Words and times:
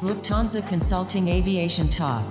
Lufthansa 0.00 0.66
Consulting 0.66 1.28
Aviation 1.28 1.86
Talk. 1.86 2.24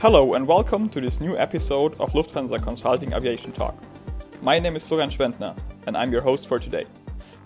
Hello 0.00 0.34
and 0.34 0.44
welcome 0.44 0.88
to 0.88 1.00
this 1.00 1.20
new 1.20 1.38
episode 1.38 1.94
of 2.00 2.14
Lufthansa 2.14 2.60
Consulting 2.60 3.12
Aviation 3.12 3.52
Talk. 3.52 3.76
My 4.42 4.58
name 4.58 4.74
is 4.74 4.82
Florian 4.82 5.10
Schwendner 5.10 5.56
and 5.86 5.96
I'm 5.96 6.10
your 6.10 6.22
host 6.22 6.48
for 6.48 6.58
today. 6.58 6.86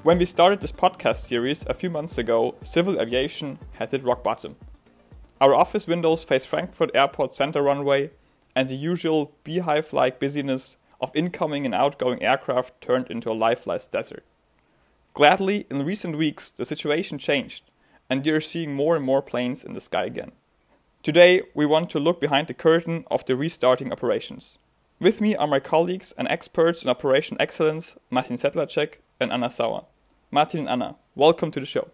When 0.02 0.16
we 0.16 0.24
started 0.24 0.62
this 0.62 0.72
podcast 0.72 1.18
series 1.18 1.62
a 1.66 1.74
few 1.74 1.90
months 1.90 2.16
ago, 2.16 2.54
civil 2.62 2.98
aviation 2.98 3.58
had 3.72 3.90
hit 3.90 4.02
rock 4.02 4.24
bottom. 4.24 4.56
Our 5.42 5.54
office 5.54 5.86
windows 5.86 6.24
face 6.24 6.46
Frankfurt 6.46 6.90
Airport 6.94 7.34
center 7.34 7.60
runway, 7.60 8.12
and 8.54 8.68
the 8.68 8.76
usual 8.76 9.32
beehive 9.44 9.92
like 9.92 10.20
busyness 10.20 10.76
of 11.00 11.10
incoming 11.14 11.64
and 11.64 11.74
outgoing 11.74 12.22
aircraft 12.22 12.80
turned 12.80 13.10
into 13.10 13.30
a 13.30 13.32
lifeless 13.32 13.86
desert. 13.86 14.24
Gladly, 15.14 15.66
in 15.70 15.84
recent 15.84 16.16
weeks, 16.16 16.50
the 16.50 16.64
situation 16.64 17.18
changed, 17.18 17.64
and 18.08 18.24
we 18.24 18.30
are 18.30 18.40
seeing 18.40 18.74
more 18.74 18.96
and 18.96 19.04
more 19.04 19.22
planes 19.22 19.64
in 19.64 19.74
the 19.74 19.80
sky 19.80 20.04
again. 20.04 20.32
Today, 21.02 21.42
we 21.54 21.64
want 21.64 21.90
to 21.90 21.98
look 21.98 22.20
behind 22.20 22.46
the 22.46 22.54
curtain 22.54 23.04
of 23.10 23.24
the 23.24 23.34
restarting 23.34 23.90
operations. 23.90 24.58
With 25.00 25.20
me 25.20 25.34
are 25.34 25.46
my 25.46 25.60
colleagues 25.60 26.12
and 26.18 26.28
experts 26.28 26.82
in 26.82 26.90
operation 26.90 27.36
excellence, 27.40 27.96
Martin 28.10 28.36
Sedlacek 28.36 28.96
and 29.18 29.32
Anna 29.32 29.48
Sauer. 29.48 29.86
Martin 30.30 30.60
and 30.60 30.68
Anna, 30.68 30.96
welcome 31.14 31.50
to 31.52 31.60
the 31.60 31.66
show. 31.66 31.88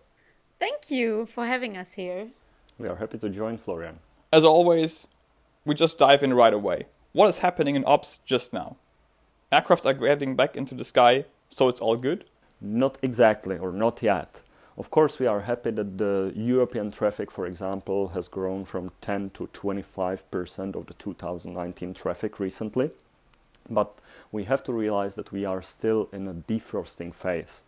Thank 0.59 0.91
you 0.91 1.27
for 1.27 1.47
having 1.47 1.77
us 1.77 1.93
here. 1.93 2.29
We 2.79 2.89
are 2.89 2.97
happy 2.97 3.19
to 3.19 3.29
join 3.29 3.59
Florian. 3.59 4.01
As 4.33 4.43
always, 4.43 5.07
we 5.67 5.75
just 5.75 5.99
dive 5.99 6.23
in 6.23 6.33
right 6.33 6.55
away. 6.55 6.87
What 7.13 7.29
is 7.29 7.39
happening 7.39 7.75
in 7.77 7.85
ops 7.87 8.21
just 8.25 8.53
now? 8.53 8.77
Aircraft 9.53 9.85
are 9.85 9.93
getting 9.93 10.37
back 10.37 10.57
into 10.57 10.75
the 10.75 10.85
sky, 10.85 11.25
so 11.49 11.69
it's 11.69 11.81
all 11.81 11.97
good? 11.97 12.25
Not 12.61 12.97
exactly, 13.03 13.59
or 13.59 13.73
not 13.73 14.03
yet. 14.03 14.41
Of 14.79 14.91
course, 14.91 15.19
we 15.19 15.27
are 15.27 15.41
happy 15.41 15.73
that 15.73 15.99
the 15.99 16.33
European 16.37 16.91
traffic, 16.91 17.31
for 17.31 17.47
example, 17.47 18.09
has 18.09 18.29
grown 18.29 18.65
from 18.65 18.93
10 19.01 19.31
to 19.31 19.49
25% 19.53 20.77
of 20.77 20.87
the 20.87 20.95
2019 20.95 21.95
traffic 21.95 22.39
recently. 22.39 22.91
But 23.69 23.93
we 24.31 24.45
have 24.45 24.63
to 24.65 24.73
realize 24.73 25.15
that 25.17 25.33
we 25.33 25.45
are 25.45 25.63
still 25.63 26.09
in 26.13 26.29
a 26.29 26.35
defrosting 26.35 27.13
phase. 27.13 27.63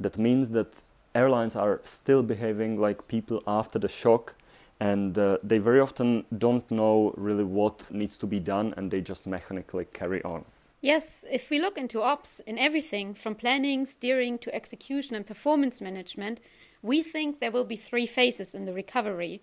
That 0.00 0.18
means 0.18 0.50
that 0.52 0.72
airlines 1.14 1.54
are 1.54 1.80
still 1.84 2.22
behaving 2.22 2.80
like 2.80 3.06
people 3.06 3.42
after 3.46 3.78
the 3.78 3.88
shock 3.88 4.34
and 4.80 5.16
uh, 5.16 5.38
they 5.42 5.58
very 5.58 5.80
often 5.80 6.24
don't 6.38 6.68
know 6.70 7.14
really 7.16 7.44
what 7.44 7.90
needs 7.90 8.16
to 8.18 8.26
be 8.26 8.40
done 8.40 8.74
and 8.76 8.90
they 8.90 9.00
just 9.00 9.26
mechanically 9.26 9.86
carry 9.92 10.22
on. 10.24 10.44
Yes, 10.80 11.24
if 11.30 11.48
we 11.48 11.58
look 11.58 11.78
into 11.78 12.02
ops 12.02 12.40
in 12.40 12.58
everything 12.58 13.14
from 13.14 13.36
planning, 13.36 13.86
steering 13.86 14.38
to 14.38 14.54
execution 14.54 15.16
and 15.16 15.26
performance 15.26 15.80
management, 15.80 16.40
we 16.82 17.02
think 17.02 17.40
there 17.40 17.50
will 17.50 17.64
be 17.64 17.76
three 17.76 18.06
phases 18.06 18.54
in 18.54 18.66
the 18.66 18.74
recovery. 18.74 19.40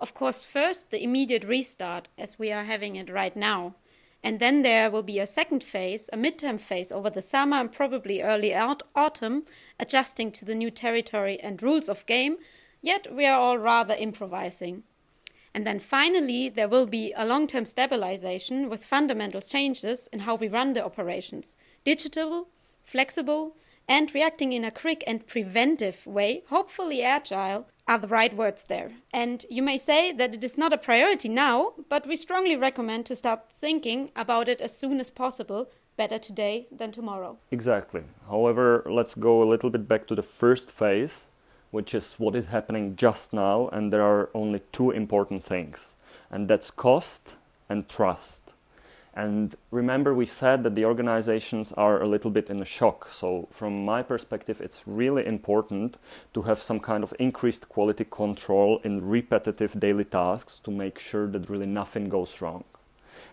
Of 0.00 0.14
course, 0.14 0.42
first, 0.42 0.90
the 0.90 1.02
immediate 1.02 1.44
restart, 1.44 2.08
as 2.18 2.40
we 2.40 2.50
are 2.50 2.64
having 2.64 2.96
it 2.96 3.08
right 3.08 3.36
now. 3.36 3.76
And 4.24 4.40
then 4.40 4.62
there 4.62 4.90
will 4.90 5.02
be 5.04 5.20
a 5.20 5.26
second 5.26 5.62
phase, 5.62 6.10
a 6.12 6.16
midterm 6.16 6.58
phase 6.58 6.90
over 6.90 7.10
the 7.10 7.22
summer 7.22 7.58
and 7.58 7.70
probably 7.70 8.22
early 8.22 8.52
autumn, 8.52 9.44
adjusting 9.78 10.32
to 10.32 10.44
the 10.44 10.54
new 10.54 10.70
territory 10.70 11.38
and 11.40 11.62
rules 11.62 11.88
of 11.88 12.06
game, 12.06 12.38
yet 12.84 13.12
we 13.12 13.24
are 13.24 13.40
all 13.40 13.58
rather 13.58 13.94
improvising. 13.94 14.84
And 15.54 15.66
then 15.66 15.78
finally, 15.78 16.48
there 16.48 16.68
will 16.68 16.86
be 16.86 17.12
a 17.16 17.24
long 17.24 17.46
term 17.46 17.64
stabilization 17.64 18.68
with 18.68 18.84
fundamental 18.84 19.40
changes 19.40 20.08
in 20.12 20.20
how 20.20 20.34
we 20.34 20.48
run 20.48 20.74
the 20.74 20.84
operations 20.84 21.56
digital, 21.84 22.48
flexible, 22.84 23.56
and 23.88 24.14
reacting 24.14 24.52
in 24.52 24.64
a 24.64 24.70
quick 24.70 25.04
and 25.06 25.26
preventive 25.26 26.06
way, 26.06 26.42
hopefully 26.48 27.02
agile, 27.02 27.66
are 27.86 27.98
the 27.98 28.08
right 28.08 28.34
words 28.34 28.64
there. 28.64 28.90
And 29.12 29.44
you 29.50 29.62
may 29.62 29.78
say 29.78 30.10
that 30.12 30.34
it 30.34 30.42
is 30.42 30.56
not 30.56 30.72
a 30.72 30.78
priority 30.78 31.28
now, 31.28 31.74
but 31.88 32.06
we 32.06 32.16
strongly 32.16 32.56
recommend 32.56 33.06
to 33.06 33.16
start 33.16 33.50
thinking 33.50 34.10
about 34.16 34.48
it 34.48 34.60
as 34.60 34.76
soon 34.76 35.00
as 35.00 35.10
possible. 35.10 35.70
Better 35.96 36.18
today 36.18 36.66
than 36.72 36.90
tomorrow. 36.90 37.38
Exactly. 37.52 38.02
However, 38.28 38.84
let's 38.90 39.14
go 39.14 39.42
a 39.42 39.50
little 39.52 39.70
bit 39.70 39.86
back 39.86 40.08
to 40.08 40.16
the 40.16 40.24
first 40.24 40.72
phase 40.72 41.28
which 41.74 41.92
is 41.92 42.14
what 42.18 42.36
is 42.36 42.46
happening 42.46 42.94
just 42.94 43.32
now, 43.32 43.68
and 43.72 43.92
there 43.92 44.04
are 44.04 44.30
only 44.32 44.60
two 44.70 44.92
important 44.92 45.42
things, 45.42 45.96
and 46.30 46.46
that's 46.46 46.70
cost 46.70 47.34
and 47.68 47.88
trust. 47.88 48.42
And 49.12 49.56
remember, 49.72 50.14
we 50.14 50.24
said 50.26 50.62
that 50.62 50.76
the 50.76 50.84
organizations 50.84 51.72
are 51.72 52.00
a 52.00 52.06
little 52.06 52.30
bit 52.30 52.48
in 52.48 52.62
a 52.62 52.64
shock. 52.64 53.08
So, 53.10 53.48
from 53.50 53.84
my 53.84 54.02
perspective, 54.02 54.60
it's 54.60 54.82
really 54.86 55.26
important 55.26 55.96
to 56.34 56.42
have 56.42 56.62
some 56.62 56.78
kind 56.78 57.02
of 57.02 57.12
increased 57.18 57.68
quality 57.68 58.04
control 58.04 58.80
in 58.84 59.08
repetitive 59.08 59.78
daily 59.78 60.04
tasks 60.04 60.60
to 60.64 60.70
make 60.70 61.00
sure 61.00 61.26
that 61.26 61.50
really 61.50 61.66
nothing 61.66 62.08
goes 62.08 62.40
wrong 62.40 62.64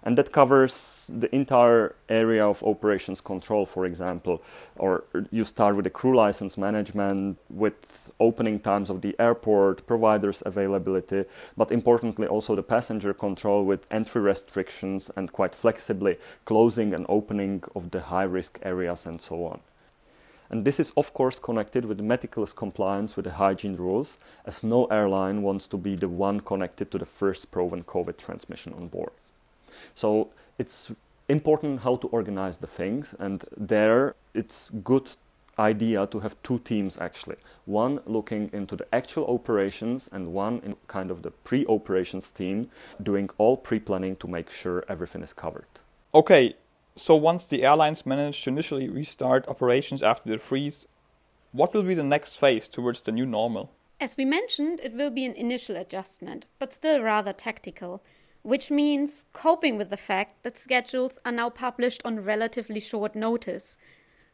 and 0.03 0.17
that 0.17 0.31
covers 0.31 1.11
the 1.13 1.33
entire 1.35 1.95
area 2.09 2.45
of 2.45 2.63
operations 2.63 3.21
control, 3.21 3.65
for 3.65 3.85
example. 3.85 4.41
Or 4.77 5.03
you 5.31 5.43
start 5.43 5.75
with 5.75 5.83
the 5.83 5.89
crew 5.89 6.15
license 6.15 6.57
management, 6.57 7.37
with 7.49 8.11
opening 8.19 8.59
times 8.59 8.89
of 8.89 9.01
the 9.01 9.15
airport, 9.19 9.85
providers 9.85 10.41
availability, 10.45 11.25
but 11.55 11.71
importantly 11.71 12.27
also 12.27 12.55
the 12.55 12.63
passenger 12.63 13.13
control 13.13 13.63
with 13.63 13.85
entry 13.91 14.21
restrictions 14.21 15.11
and 15.15 15.31
quite 15.31 15.53
flexibly 15.53 16.17
closing 16.45 16.93
and 16.93 17.05
opening 17.07 17.63
of 17.75 17.91
the 17.91 18.01
high 18.01 18.23
risk 18.23 18.59
areas 18.63 19.05
and 19.05 19.21
so 19.21 19.45
on. 19.45 19.59
And 20.49 20.65
this 20.65 20.81
is, 20.81 20.91
of 20.97 21.13
course, 21.13 21.39
connected 21.39 21.85
with 21.85 22.01
meticulous 22.01 22.51
compliance 22.51 23.15
with 23.15 23.23
the 23.23 23.31
hygiene 23.31 23.77
rules, 23.77 24.17
as 24.45 24.65
no 24.65 24.83
airline 24.85 25.43
wants 25.43 25.65
to 25.69 25.77
be 25.77 25.95
the 25.95 26.09
one 26.09 26.41
connected 26.41 26.91
to 26.91 26.97
the 26.97 27.05
first 27.05 27.51
proven 27.51 27.83
COVID 27.85 28.17
transmission 28.17 28.73
on 28.73 28.89
board. 28.89 29.11
So 29.95 30.29
it's 30.57 30.91
important 31.29 31.81
how 31.81 31.95
to 31.97 32.07
organize 32.07 32.57
the 32.57 32.67
things, 32.67 33.15
and 33.19 33.43
there 33.57 34.15
it's 34.33 34.71
good 34.83 35.09
idea 35.59 36.07
to 36.07 36.19
have 36.19 36.35
two 36.43 36.59
teams 36.59 36.97
actually. 36.97 37.35
One 37.65 37.99
looking 38.05 38.49
into 38.53 38.75
the 38.75 38.87
actual 38.93 39.25
operations 39.27 40.09
and 40.11 40.33
one 40.33 40.61
in 40.63 40.75
kind 40.87 41.11
of 41.11 41.21
the 41.21 41.31
pre-operations 41.31 42.31
team 42.31 42.69
doing 43.03 43.29
all 43.37 43.57
pre-planning 43.57 44.15
to 44.17 44.27
make 44.27 44.49
sure 44.49 44.85
everything 44.87 45.21
is 45.21 45.33
covered. 45.33 45.67
Okay 46.13 46.55
so 46.95 47.15
once 47.15 47.45
the 47.45 47.63
airlines 47.63 48.05
manage 48.05 48.43
to 48.43 48.49
initially 48.49 48.89
restart 48.89 49.47
operations 49.47 50.03
after 50.03 50.29
the 50.29 50.37
freeze 50.37 50.87
what 51.51 51.73
will 51.73 51.83
be 51.83 51.93
the 51.93 52.03
next 52.03 52.37
phase 52.37 52.69
towards 52.69 53.01
the 53.01 53.11
new 53.11 53.25
normal? 53.25 53.71
As 53.99 54.17
we 54.17 54.25
mentioned 54.25 54.79
it 54.83 54.93
will 54.93 55.09
be 55.09 55.25
an 55.25 55.33
initial 55.33 55.77
adjustment 55.77 56.45
but 56.59 56.73
still 56.73 57.01
rather 57.01 57.33
tactical 57.33 58.03
which 58.43 58.71
means 58.71 59.25
coping 59.33 59.77
with 59.77 59.89
the 59.89 59.97
fact 59.97 60.43
that 60.43 60.57
schedules 60.57 61.19
are 61.25 61.31
now 61.31 61.49
published 61.49 62.01
on 62.03 62.23
relatively 62.23 62.79
short 62.79 63.15
notice. 63.15 63.77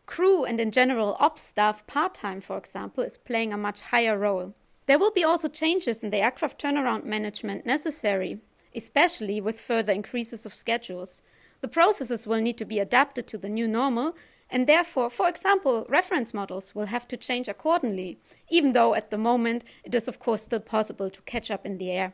Crew 0.06 0.46
and 0.46 0.60
in 0.60 0.72
general 0.72 1.18
ops 1.20 1.42
staff 1.42 1.86
part 1.86 2.14
time, 2.14 2.40
for 2.40 2.58
example, 2.58 3.04
is 3.04 3.18
playing 3.18 3.52
a 3.52 3.58
much 3.58 3.82
higher 3.82 4.18
role. 4.18 4.54
There 4.86 4.98
will 4.98 5.12
be 5.12 5.24
also 5.24 5.50
changes 5.50 6.02
in 6.02 6.12
the 6.12 6.20
aircraft 6.20 6.62
turnaround 6.62 7.04
management 7.04 7.66
necessary, 7.66 8.40
especially 8.74 9.42
with 9.42 9.60
further 9.60 9.92
increases 9.92 10.46
of 10.46 10.56
schedules. 10.56 11.22
The 11.60 11.68
processes 11.68 12.26
will 12.26 12.40
need 12.40 12.58
to 12.60 12.66
be 12.66 12.80
adapted 12.80 13.28
to 13.28 13.38
the 13.38 13.50
new 13.50 13.68
normal, 13.68 14.16
and 14.50 14.66
therefore, 14.66 15.10
for 15.10 15.28
example, 15.28 15.86
reference 15.90 16.34
models 16.34 16.74
will 16.74 16.86
have 16.86 17.06
to 17.10 17.18
change 17.18 17.50
accordingly, 17.50 18.18
even 18.50 18.72
though 18.72 18.96
at 18.96 19.10
the 19.10 19.18
moment 19.18 19.66
it 19.84 19.94
is, 19.94 20.08
of 20.08 20.20
course, 20.20 20.44
still 20.44 20.62
possible 20.62 21.10
to 21.10 21.22
catch 21.24 21.52
up 21.52 21.66
in 21.66 21.78
the 21.78 21.92
air. 21.92 22.14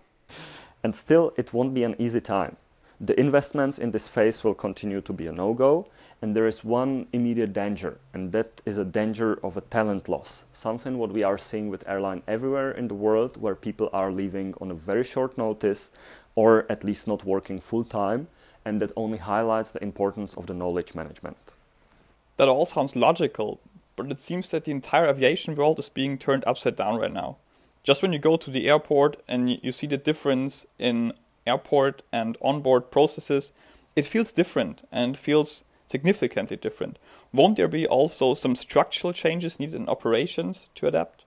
And 0.84 0.94
still, 0.94 1.34
it 1.38 1.54
won't 1.54 1.74
be 1.74 1.84
an 1.84 1.96
easy 1.98 2.20
time. 2.20 2.58
The 3.00 3.20
investments 3.20 3.80
in 3.80 3.92
this 3.92 4.08
phase 4.08 4.44
will 4.44 4.54
continue 4.54 5.02
to 5.02 5.14
be 5.14 5.28
a 5.28 5.32
no 5.32 5.54
go, 5.54 5.88
and 6.22 6.36
there 6.36 6.48
is 6.48 6.64
one 6.64 7.08
immediate 7.12 7.52
danger, 7.52 7.98
and 8.14 8.32
that 8.32 8.62
is 8.66 8.78
a 8.78 8.86
danger 8.86 9.40
of 9.44 9.58
a 9.58 9.62
talent 9.62 10.08
loss. 10.08 10.44
Something 10.54 10.98
what 10.98 11.12
we 11.12 11.24
are 11.24 11.38
seeing 11.38 11.70
with 11.70 11.88
airline 11.88 12.22
everywhere 12.28 12.72
in 12.72 12.88
the 12.88 12.94
world, 12.94 13.36
where 13.36 13.56
people 13.56 13.90
are 13.92 14.12
leaving 14.12 14.54
on 14.62 14.72
a 14.72 14.76
very 14.76 15.04
short 15.04 15.38
notice, 15.38 15.90
or 16.36 16.66
at 16.70 16.84
least 16.84 17.08
not 17.08 17.26
working 17.26 17.60
full 17.60 17.84
time, 17.84 18.28
and 18.64 18.82
that 18.82 18.94
only 18.96 19.18
highlights 19.18 19.72
the 19.72 19.84
importance 19.84 20.34
of 20.36 20.46
the 20.46 20.54
knowledge 20.54 20.96
management. 20.96 21.38
That 22.38 22.48
all 22.48 22.66
sounds 22.66 22.96
logical, 22.96 23.60
but 23.96 24.12
it 24.12 24.20
seems 24.20 24.50
that 24.50 24.66
the 24.66 24.72
entire 24.72 25.08
aviation 25.08 25.56
world 25.56 25.80
is 25.80 25.90
being 25.90 26.18
turned 26.18 26.44
upside 26.48 26.76
down 26.76 26.98
right 27.00 27.14
now 27.14 27.38
just 27.84 28.02
when 28.02 28.14
you 28.14 28.20
go 28.20 28.38
to 28.38 28.50
the 28.50 28.70
airport 28.70 29.18
and 29.28 29.60
you 29.62 29.72
see 29.72 29.88
the 29.88 29.98
difference 29.98 30.66
in 30.80 31.14
airport 31.46 32.02
and 32.12 32.38
onboard 32.42 32.92
processes, 32.92 33.52
it 33.96 34.06
feels 34.06 34.32
different 34.32 34.88
and 34.92 35.18
feels 35.18 35.64
significantly 35.88 36.58
different. 36.58 36.98
Won't 37.34 37.58
there 37.58 37.68
be 37.68 37.86
also 37.86 38.34
some 38.34 38.56
structural 38.56 39.14
changes 39.14 39.60
needed 39.60 39.76
in 39.76 39.90
operations 39.90 40.70
to 40.76 40.88
adapt? 40.88 41.26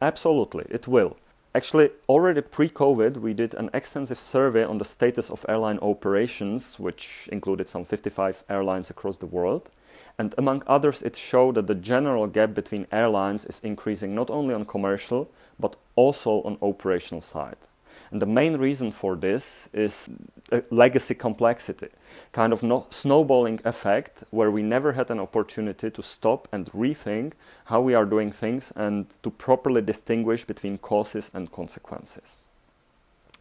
Absolutely, 0.00 0.64
it 0.70 0.88
will. 0.88 1.16
Actually, 1.54 1.90
already 2.08 2.40
pre 2.40 2.68
COVID, 2.68 3.16
we 3.16 3.34
did 3.34 3.54
an 3.54 3.70
extensive 3.74 4.20
survey 4.20 4.64
on 4.64 4.78
the 4.78 4.84
status 4.84 5.30
of 5.30 5.44
airline 5.48 5.78
operations, 5.80 6.78
which 6.78 7.28
included 7.32 7.68
some 7.68 7.84
55 7.84 8.44
airlines 8.48 8.88
across 8.88 9.16
the 9.18 9.26
world. 9.26 9.68
And 10.20 10.34
among 10.36 10.62
others, 10.66 11.00
it 11.00 11.16
showed 11.16 11.54
that 11.54 11.66
the 11.66 11.74
general 11.74 12.26
gap 12.26 12.52
between 12.52 12.86
airlines 12.92 13.46
is 13.46 13.58
increasing 13.60 14.14
not 14.14 14.28
only 14.28 14.52
on 14.52 14.66
commercial, 14.66 15.30
but 15.58 15.76
also 15.96 16.42
on 16.42 16.58
operational 16.60 17.22
side. 17.22 17.56
And 18.10 18.20
the 18.20 18.26
main 18.26 18.58
reason 18.58 18.92
for 18.92 19.16
this 19.16 19.70
is 19.72 20.10
uh, 20.52 20.60
legacy 20.70 21.14
complexity, 21.14 21.88
kind 22.32 22.52
of 22.52 22.62
no 22.62 22.86
snowballing 22.90 23.60
effect 23.64 24.22
where 24.30 24.50
we 24.50 24.62
never 24.62 24.92
had 24.92 25.10
an 25.10 25.20
opportunity 25.20 25.90
to 25.90 26.02
stop 26.02 26.48
and 26.52 26.66
rethink 26.66 27.32
how 27.64 27.80
we 27.80 27.94
are 27.94 28.04
doing 28.04 28.30
things 28.30 28.74
and 28.76 29.06
to 29.22 29.30
properly 29.30 29.80
distinguish 29.80 30.44
between 30.44 30.76
causes 30.76 31.30
and 31.32 31.50
consequences. 31.50 32.46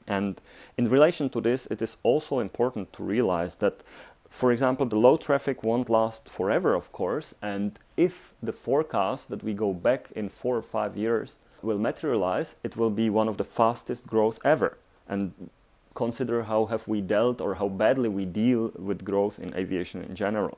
And 0.09 0.41
in 0.77 0.89
relation 0.89 1.29
to 1.29 1.41
this, 1.41 1.67
it 1.67 1.81
is 1.81 1.97
also 2.03 2.39
important 2.39 2.91
to 2.93 3.03
realize 3.03 3.57
that, 3.57 3.81
for 4.29 4.51
example, 4.51 4.85
the 4.85 4.95
low 4.95 5.17
traffic 5.17 5.63
won't 5.63 5.89
last 5.89 6.29
forever, 6.29 6.73
of 6.73 6.91
course. 6.91 7.33
And 7.41 7.77
if 7.97 8.33
the 8.41 8.53
forecast 8.53 9.29
that 9.29 9.43
we 9.43 9.53
go 9.53 9.73
back 9.73 10.09
in 10.15 10.29
four 10.29 10.55
or 10.55 10.61
five 10.61 10.95
years 10.95 11.37
will 11.61 11.79
materialize, 11.79 12.55
it 12.63 12.77
will 12.77 12.89
be 12.89 13.09
one 13.09 13.27
of 13.27 13.37
the 13.37 13.43
fastest 13.43 14.07
growth 14.07 14.39
ever. 14.45 14.77
And 15.07 15.49
consider 15.95 16.43
how 16.43 16.67
have 16.67 16.87
we 16.87 17.01
dealt 17.01 17.41
or 17.41 17.55
how 17.55 17.67
badly 17.67 18.09
we 18.09 18.25
deal 18.25 18.71
with 18.77 19.03
growth 19.03 19.39
in 19.39 19.53
aviation 19.55 20.03
in 20.03 20.15
general. 20.15 20.57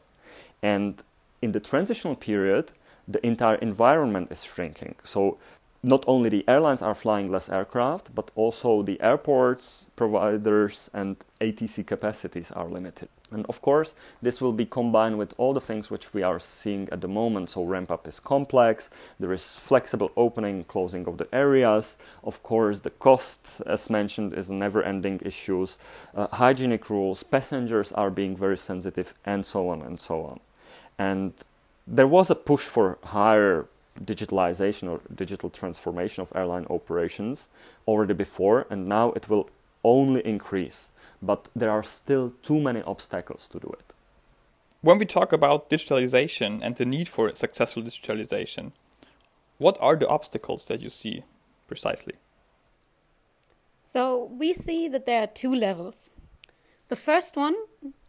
And 0.62 1.01
in 1.41 1.53
the 1.53 1.59
transitional 1.59 2.15
period, 2.15 2.71
the 3.07 3.25
entire 3.25 3.56
environment 3.56 4.31
is 4.31 4.44
shrinking. 4.44 4.95
So 5.03 5.38
not 5.83 6.04
only 6.07 6.30
the 6.30 6.45
airlines 6.48 6.83
are 6.83 6.94
flying 6.94 7.31
less 7.31 7.50
aircraft, 7.50 8.13
but 8.13 8.30
also 8.36 8.83
the 8.83 9.01
airports, 9.01 9.88
providers, 9.95 10.92
and 10.94 11.16
ATC 11.39 11.86
capacities 11.88 12.51
are 12.51 12.68
limited. 12.68 13.10
And 13.31 13.45
of 13.48 13.62
course, 13.62 13.95
this 14.22 14.42
will 14.42 14.51
be 14.51 14.66
combined 14.66 15.18
with 15.18 15.33
all 15.38 15.54
the 15.54 15.62
things 15.62 15.89
which 15.89 16.13
we 16.13 16.22
are 16.22 16.39
seeing 16.39 16.88
at 16.92 17.01
the 17.01 17.07
moment. 17.07 17.50
So, 17.50 17.63
ramp 17.63 17.89
up 17.89 18.07
is 18.07 18.19
complex, 18.19 18.89
there 19.19 19.33
is 19.33 19.56
flexible 19.56 20.12
opening 20.16 20.66
closing 20.66 21.07
of 21.07 21.18
the 21.18 21.33
areas. 21.33 21.98
Of 22.24 22.44
course, 22.44 22.81
the 22.81 22.92
cost, 22.92 23.62
as 23.66 23.89
mentioned, 23.89 24.33
is 24.33 24.51
never 24.51 24.83
ending 24.83 25.19
issues. 25.25 25.78
Uh, 26.13 26.28
hygienic 26.28 26.89
rules, 26.89 27.24
passengers 27.24 27.92
are 27.94 28.12
being 28.12 28.36
very 28.36 28.57
sensitive, 28.57 29.16
and 29.25 29.45
so 29.45 29.69
on 29.69 29.81
and 29.81 30.00
so 30.00 30.24
on. 30.25 30.39
And 31.00 31.33
there 31.88 32.07
was 32.07 32.30
a 32.30 32.36
push 32.36 32.63
for 32.63 33.00
higher 33.04 33.66
digitalization 34.00 34.90
or 34.90 35.02
digital 35.14 35.50
transformation 35.50 36.22
of 36.22 36.32
airline 36.36 36.66
operations 36.70 37.48
already 37.88 38.14
before, 38.14 38.66
and 38.70 38.88
now 38.88 39.12
it 39.12 39.30
will 39.30 39.50
only 39.84 40.26
increase. 40.26 40.90
But 41.22 41.48
there 41.56 41.72
are 41.72 41.84
still 41.84 42.34
too 42.42 42.60
many 42.60 42.82
obstacles 42.82 43.48
to 43.50 43.60
do 43.60 43.68
it. 43.80 43.94
When 44.82 44.98
we 44.98 45.06
talk 45.06 45.32
about 45.32 45.70
digitalization 45.70 46.60
and 46.64 46.76
the 46.76 46.86
need 46.86 47.08
for 47.08 47.36
successful 47.36 47.84
digitalization, 47.84 48.72
what 49.60 49.78
are 49.80 49.96
the 49.96 50.08
obstacles 50.08 50.66
that 50.66 50.82
you 50.82 50.90
see 50.90 51.24
precisely? 51.68 52.16
So, 53.84 54.32
we 54.32 54.54
see 54.54 54.88
that 54.88 55.06
there 55.06 55.22
are 55.22 55.28
two 55.28 55.54
levels. 55.54 56.10
The 56.88 56.96
first 56.96 57.36
one, 57.36 57.56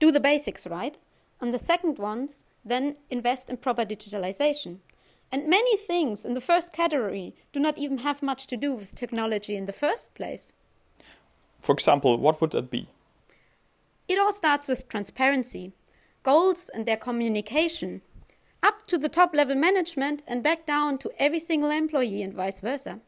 do 0.01 0.11
the 0.11 0.21
basics 0.21 0.67
right, 0.67 0.97
and 1.41 1.53
the 1.53 1.59
second 1.59 1.99
ones, 1.99 2.45
then 2.65 2.97
invest 3.11 3.51
in 3.51 3.57
proper 3.59 3.85
digitalization. 3.85 4.79
And 5.33 5.49
many 5.49 5.79
things 5.79 6.27
in 6.27 6.35
the 6.35 6.43
first 6.43 6.75
category 6.75 7.35
do 7.55 7.59
not 7.59 7.79
even 7.79 7.99
have 7.99 8.23
much 8.23 8.47
to 8.49 8.57
do 8.59 8.75
with 8.75 8.95
technology 8.95 9.57
in 9.57 9.65
the 9.65 9.73
first 9.73 10.15
place. 10.15 10.53
For 11.59 11.73
example, 11.73 12.19
what 12.19 12.41
would 12.41 12.51
that 12.51 12.71
be? 12.71 12.89
It 14.09 14.19
all 14.19 14.33
starts 14.35 14.69
with 14.69 14.91
transparency, 14.91 15.73
goals 16.23 16.69
and 16.75 16.85
their 16.85 16.99
communication, 16.99 18.03
up 18.63 18.87
to 18.89 18.99
the 18.99 19.09
top 19.09 19.35
level 19.35 19.57
management 19.57 20.23
and 20.29 20.43
back 20.43 20.67
down 20.67 20.99
to 20.99 21.11
every 21.19 21.41
single 21.41 21.71
employee 21.71 22.23
and 22.23 22.35
vice 22.35 22.61
versa. 22.61 23.01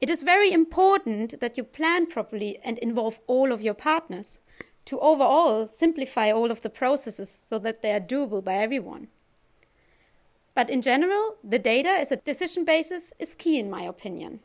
It 0.00 0.08
is 0.08 0.22
very 0.22 0.50
important 0.50 1.40
that 1.40 1.58
you 1.58 1.64
plan 1.64 2.06
properly 2.06 2.58
and 2.64 2.78
involve 2.78 3.20
all 3.26 3.52
of 3.52 3.60
your 3.60 3.74
partners 3.74 4.40
to 4.86 4.98
overall 5.00 5.68
simplify 5.68 6.32
all 6.32 6.50
of 6.50 6.62
the 6.62 6.70
processes 6.70 7.28
so 7.46 7.58
that 7.58 7.82
they 7.82 7.92
are 7.92 8.00
doable 8.00 8.42
by 8.42 8.54
everyone. 8.54 9.08
But 10.60 10.68
in 10.68 10.82
general, 10.82 11.36
the 11.42 11.58
data 11.58 11.88
as 11.88 12.12
a 12.12 12.16
decision 12.16 12.66
basis 12.66 13.14
is 13.18 13.34
key 13.34 13.58
in 13.58 13.70
my 13.70 13.80
opinion. 13.84 14.40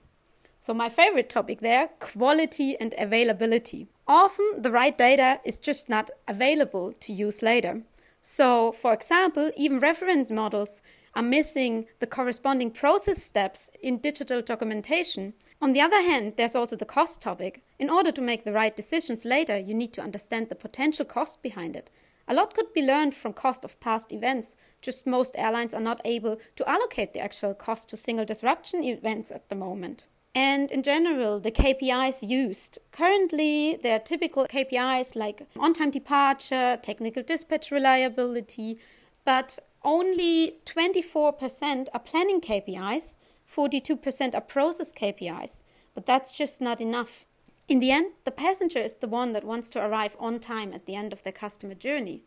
So, 0.62 0.74
my 0.74 0.88
favorite 0.88 1.30
topic 1.30 1.60
there 1.60 1.90
quality 2.00 2.78
and 2.80 2.96
availability. 2.98 3.90
Often, 4.08 4.62
the 4.62 4.72
right 4.72 4.98
data 4.98 5.42
is 5.44 5.60
just 5.60 5.90
not 5.90 6.12
available 6.26 6.94
to 7.02 7.12
use 7.12 7.42
later. 7.42 7.82
So, 8.22 8.72
for 8.72 8.94
example, 8.94 9.52
even 9.58 9.82
reference 9.82 10.32
models 10.32 10.82
are 11.16 11.22
missing 11.38 11.88
the 12.00 12.08
corresponding 12.08 12.72
process 12.72 13.22
steps 13.22 13.70
in 13.82 13.98
digital 13.98 14.42
documentation. 14.42 15.34
On 15.62 15.74
the 15.74 15.82
other 15.82 16.02
hand, 16.02 16.36
there's 16.38 16.56
also 16.56 16.78
the 16.78 16.86
cost 16.86 17.22
topic. 17.22 17.62
In 17.78 17.90
order 17.90 18.14
to 18.14 18.22
make 18.22 18.46
the 18.46 18.54
right 18.54 18.74
decisions 18.74 19.26
later, 19.26 19.58
you 19.58 19.74
need 19.74 19.92
to 19.92 20.02
understand 20.02 20.48
the 20.48 20.56
potential 20.56 21.04
cost 21.04 21.42
behind 21.42 21.76
it. 21.76 21.90
A 22.28 22.34
lot 22.34 22.56
could 22.56 22.74
be 22.74 22.82
learned 22.82 23.14
from 23.14 23.34
cost 23.34 23.64
of 23.64 23.80
past 23.80 24.12
events, 24.12 24.56
just 24.82 25.06
most 25.06 25.36
airlines 25.38 25.74
are 25.74 25.82
not 25.82 26.02
able 26.04 26.40
to 26.56 26.70
allocate 26.70 27.14
the 27.14 27.20
actual 27.20 27.54
cost 27.54 27.90
to 27.90 27.98
single 27.98 28.26
disruption 28.26 28.84
events 28.84 29.32
at 29.32 29.50
the 29.50 29.56
moment. 29.56 30.08
And 30.34 30.70
in 30.70 30.84
general, 30.84 31.40
the 31.40 31.52
KPIs 31.52 32.28
used. 32.28 32.78
Currently, 32.92 33.80
there 33.82 33.96
are 33.96 34.00
typical 34.00 34.46
KPIs 34.46 35.16
like 35.16 35.48
on 35.58 35.74
time 35.74 35.92
departure, 35.92 36.78
technical 36.82 37.24
dispatch 37.24 37.72
reliability, 37.72 38.80
but 39.24 39.60
only 39.84 40.58
24% 40.66 41.88
are 41.94 42.00
planning 42.00 42.42
KPIs, 42.42 43.18
42% 43.56 44.36
are 44.36 44.42
process 44.42 44.92
KPIs. 44.92 45.64
But 45.94 46.06
that's 46.06 46.38
just 46.38 46.60
not 46.60 46.82
enough. 46.82 47.26
In 47.68 47.80
the 47.80 47.90
end, 47.90 48.12
the 48.26 48.32
passenger 48.32 48.78
is 48.78 48.94
the 48.96 49.08
one 49.08 49.34
that 49.34 49.44
wants 49.44 49.72
to 49.72 49.84
arrive 49.84 50.16
on 50.20 50.40
time 50.40 50.72
at 50.72 50.86
the 50.86 50.94
end 50.94 51.12
of 51.12 51.24
their 51.24 51.34
customer 51.34 51.74
journey. 51.74 52.24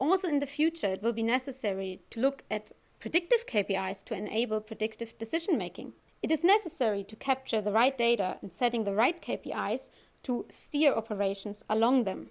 Also, 0.00 0.26
in 0.26 0.40
the 0.40 0.46
future, 0.46 0.92
it 0.92 1.02
will 1.02 1.12
be 1.12 1.22
necessary 1.22 2.00
to 2.10 2.20
look 2.20 2.42
at 2.50 2.72
predictive 2.98 3.46
KPIs 3.46 4.04
to 4.04 4.14
enable 4.14 4.60
predictive 4.60 5.16
decision 5.18 5.56
making. 5.56 5.92
It 6.20 6.32
is 6.32 6.42
necessary 6.42 7.04
to 7.04 7.14
capture 7.14 7.60
the 7.60 7.70
right 7.70 7.96
data 7.96 8.38
and 8.42 8.52
setting 8.52 8.82
the 8.82 8.94
right 8.94 9.20
KPIs 9.22 9.90
to 10.24 10.46
steer 10.48 10.92
operations 10.92 11.64
along 11.68 12.02
them. 12.02 12.30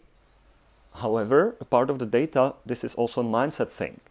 However, 0.96 1.56
a 1.62 1.66
part 1.66 1.90
of 1.90 2.00
the 2.00 2.06
data, 2.06 2.56
this 2.66 2.84
is 2.84 2.96
also 2.96 3.22
a 3.22 3.24
mindset 3.24 3.70
thing, 3.70 4.02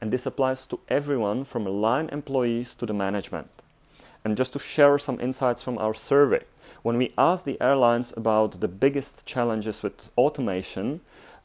and 0.00 0.10
this 0.10 0.24
applies 0.24 0.66
to 0.68 0.80
everyone 0.88 1.44
from 1.44 1.66
line 1.66 2.08
employees 2.10 2.74
to 2.76 2.86
the 2.86 2.94
management. 2.94 3.50
And 4.24 4.38
just 4.38 4.54
to 4.54 4.58
share 4.58 4.96
some 4.96 5.20
insights 5.20 5.62
from 5.62 5.76
our 5.76 5.92
survey, 5.92 6.44
when 6.82 6.96
we 6.96 7.12
asked 7.16 7.44
the 7.44 7.60
airlines 7.60 8.12
about 8.16 8.60
the 8.60 8.68
biggest 8.68 9.26
challenges 9.26 9.82
with 9.82 10.10
automation, 10.16 11.00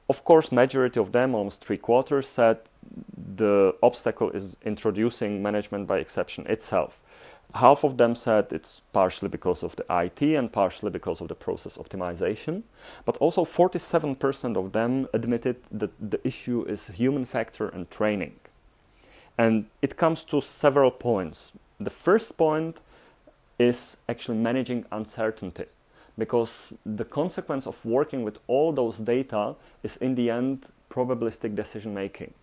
of 0.08 0.24
course, 0.24 0.52
majority 0.52 1.00
of 1.00 1.12
them, 1.12 1.34
almost 1.34 1.62
three 1.62 1.78
quarters, 1.78 2.28
said 2.28 2.60
the 3.36 3.76
obstacle 3.82 4.30
is 4.32 4.56
introducing 4.64 5.42
management 5.42 5.88
by 5.88 5.98
exception 5.98 6.46
itself. 6.48 7.02
Half 7.54 7.84
of 7.84 7.98
them 7.98 8.16
said 8.16 8.48
it's 8.52 8.82
partially 8.92 9.30
because 9.30 9.64
of 9.64 9.76
the 9.76 9.86
IT 9.90 10.22
and 10.22 10.52
partially 10.52 10.90
because 10.90 11.22
of 11.22 11.28
the 11.28 11.36
process 11.36 11.78
optimization. 11.78 12.64
But 13.06 13.18
also 13.18 13.46
47% 13.46 14.58
of 14.58 14.72
them 14.72 15.08
admitted 15.14 15.58
that 15.72 15.92
the 16.00 16.20
issue 16.28 16.64
is 16.68 16.88
human 16.88 17.26
factor 17.26 17.70
and 17.70 17.90
training. 17.90 18.40
And 19.38 19.68
it 19.82 19.98
comes 19.98 20.24
to 20.26 20.42
several 20.42 20.92
points. 20.92 21.52
The 21.80 21.90
first 21.90 22.38
point 22.38 22.80
is 23.58 23.98
actually 24.10 24.38
managing 24.38 24.86
uncertainty 24.92 25.66
because 26.18 26.74
the 26.86 27.06
consequence 27.06 27.68
of 27.68 27.84
working 27.86 28.24
with 28.24 28.40
all 28.48 28.72
those 28.72 29.00
data 29.00 29.56
is 29.84 29.98
in 29.98 30.16
the 30.16 30.30
end 30.30 30.66
probabilistic 30.90 31.56
decision 31.56 31.94
making 31.94 32.34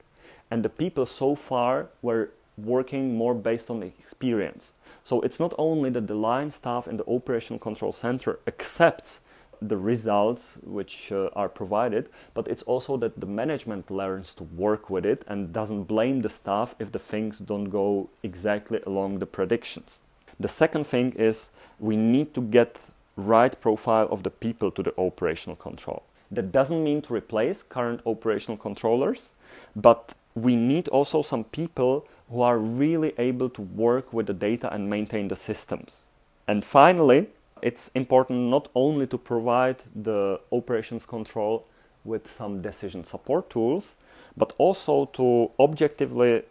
and 0.51 0.63
the 0.63 0.69
people 0.69 1.07
so 1.07 1.35
far 1.35 1.89
were 2.03 2.31
working 2.59 3.17
more 3.17 3.35
based 3.35 3.71
on 3.71 3.83
experience 3.83 4.73
so 5.05 5.21
it's 5.23 5.41
not 5.41 5.55
only 5.59 5.91
that 5.91 6.07
the 6.07 6.15
line 6.15 6.51
staff 6.51 6.87
in 6.87 6.97
the 6.97 7.09
operational 7.09 7.59
control 7.59 7.93
center 7.93 8.39
accepts 8.47 9.21
the 9.69 9.77
results 9.77 10.59
which 10.63 11.13
uh, 11.13 11.29
are 11.35 11.49
provided, 11.49 12.09
but 12.35 12.49
it's 12.49 12.63
also 12.63 12.97
that 12.97 13.21
the 13.21 13.27
management 13.27 13.91
learns 13.91 14.35
to 14.35 14.45
work 14.45 14.91
with 14.91 15.07
it 15.07 15.25
and 15.29 15.53
doesn't 15.53 15.85
blame 15.85 16.23
the 16.23 16.29
staff 16.29 16.75
if 16.79 16.93
the 16.93 16.99
things 16.99 17.39
don't 17.39 17.71
go 17.71 18.11
exactly 18.23 18.81
along 18.87 19.19
the 19.19 19.27
predictions. 19.27 20.01
The 20.41 20.49
second 20.49 20.87
thing 20.87 21.13
is 21.13 21.51
we 21.79 21.97
need 21.97 22.35
to 22.35 22.41
get 22.41 22.79
right 23.17 23.61
profile 23.61 24.09
of 24.11 24.23
the 24.23 24.31
people 24.31 24.71
to 24.71 24.83
the 24.83 24.99
operational 24.99 25.57
control. 25.57 26.03
That 26.31 26.51
doesn't 26.51 26.83
mean 26.83 27.03
to 27.03 27.15
replace 27.15 27.63
current 27.63 28.01
operational 28.07 28.57
controllers, 28.57 29.35
but 29.77 30.15
we 30.35 30.57
need 30.57 30.89
also 30.89 31.23
some 31.23 31.45
people 31.45 32.07
who 32.31 32.41
are 32.41 32.59
really 32.59 33.13
able 33.19 33.51
to 33.51 33.61
work 33.61 34.13
with 34.13 34.27
the 34.27 34.33
data 34.33 34.73
and 34.73 34.89
maintain 34.89 35.29
the 35.29 35.37
systems. 35.37 36.07
And 36.49 36.65
finally, 36.65 37.29
it's 37.61 37.91
important 37.95 38.51
not 38.51 38.69
only 38.75 39.07
to 39.09 39.19
provide 39.19 39.77
the 39.95 40.41
operations 40.51 41.05
control 41.05 41.67
with 42.05 42.31
some 42.31 42.63
decision 42.63 43.05
support 43.05 43.51
tools, 43.51 43.95
but 44.37 44.55
also 44.59 45.07
to 45.13 45.51
objectively 45.61 46.43